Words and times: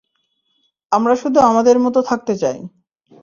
আমরা 0.91 1.13
শুধু 1.15 1.39
আমাদের 1.41 1.75
মতো 1.79 1.99
থাকতে 2.01 2.33
চাই। 2.35 2.57